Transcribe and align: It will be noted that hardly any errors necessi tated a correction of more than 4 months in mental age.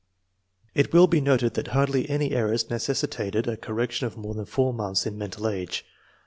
It 0.73 0.91
will 0.93 1.05
be 1.05 1.21
noted 1.21 1.53
that 1.53 1.67
hardly 1.77 2.09
any 2.09 2.31
errors 2.31 2.63
necessi 2.63 3.07
tated 3.07 3.45
a 3.45 3.55
correction 3.55 4.07
of 4.07 4.17
more 4.17 4.33
than 4.33 4.45
4 4.45 4.73
months 4.73 5.05
in 5.05 5.15
mental 5.15 5.47
age. 5.47 5.85